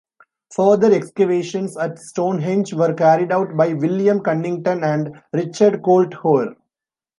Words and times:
Further 0.55 0.91
excavations 0.91 1.77
at 1.77 1.99
Stonehenge 1.99 2.73
were 2.73 2.91
carried 2.95 3.31
out 3.31 3.55
by 3.55 3.73
William 3.73 4.19
Cunnington 4.21 4.83
and 4.83 5.21
Richard 5.31 5.83
Colt 5.83 6.15
Hoare. 6.15 6.55